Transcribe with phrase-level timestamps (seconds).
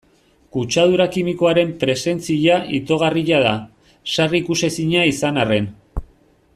[0.53, 3.53] Kutsadura kimikoaren presentzia itogarria da,
[4.15, 5.69] sarri ikusezina izan arren.